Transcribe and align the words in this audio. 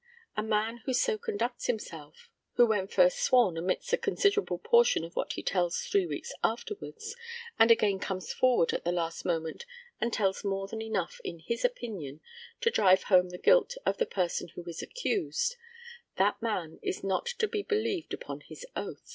A 0.35 0.41
man 0.41 0.77
who 0.87 0.93
so 0.95 1.15
conducts 1.15 1.67
himself, 1.67 2.27
who 2.55 2.65
when 2.65 2.87
first 2.87 3.19
sworn 3.19 3.55
omits 3.55 3.93
a 3.93 3.99
considerable 3.99 4.57
portion 4.57 5.03
of 5.03 5.15
what 5.15 5.33
he 5.33 5.43
tells 5.43 5.81
three 5.81 6.07
weeks 6.07 6.33
afterwards, 6.43 7.15
and 7.59 7.69
again 7.69 7.99
comes 7.99 8.33
forward 8.33 8.73
at 8.73 8.83
the 8.83 8.91
last 8.91 9.25
moment 9.25 9.63
and 9.99 10.11
tells 10.11 10.43
more 10.43 10.67
than 10.67 10.81
enough 10.81 11.21
in 11.23 11.37
his 11.37 11.63
opinion 11.63 12.19
to 12.61 12.71
drive 12.71 13.03
home 13.03 13.29
the 13.29 13.37
guilt 13.37 13.75
to 13.85 13.95
the 13.99 14.07
person 14.07 14.47
who 14.55 14.63
is 14.65 14.81
accused, 14.81 15.55
that 16.15 16.41
man 16.41 16.79
is 16.81 17.03
not 17.03 17.27
to 17.27 17.47
be 17.47 17.61
believed 17.61 18.11
upon 18.11 18.39
his 18.41 18.65
oath. 18.75 19.09